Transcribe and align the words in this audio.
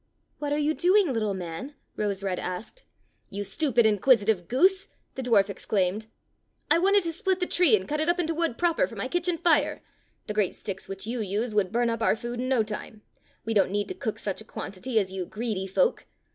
^ 0.01 0.03
"What 0.39 0.51
are 0.51 0.57
you 0.57 0.73
doing, 0.73 1.13
little 1.13 1.35
man.^" 1.35 1.75
Rose 1.95 2.23
red 2.23 2.39
asked." 2.39 2.85
You 3.29 3.43
stupid, 3.43 3.85
inquisitive 3.85 4.47
goose!" 4.47 4.87
the 5.13 5.21
dwarf 5.21 5.47
exclaimed. 5.47 6.07
"I 6.71 6.79
wanted 6.79 7.03
to 7.03 7.13
split 7.13 7.39
the 7.39 7.45
tree 7.45 7.75
and 7.75 7.87
cut 7.87 7.99
it 7.99 8.09
up 8.09 8.19
into 8.19 8.33
wood 8.33 8.57
proper 8.57 8.87
for 8.87 8.95
my 8.95 9.07
kitchen 9.07 9.37
fire. 9.37 9.83
The 10.25 10.33
great 10.33 10.55
sticks 10.55 10.87
which 10.87 11.05
you 11.05 11.19
use 11.21 11.53
would 11.53 11.71
burn 11.71 11.91
up 11.91 12.01
our 12.01 12.15
food 12.15 12.39
in 12.39 12.49
no 12.49 12.63
time. 12.63 13.03
We 13.45 13.53
don't 13.53 13.69
need 13.69 13.89
to 13.89 13.93
cook 13.93 14.17
such 14.17 14.41
a 14.41 14.43
quantity 14.43 14.97
as 14.99 15.11
you 15.11 15.23
greedy 15.27 15.67
folk. 15.67 16.07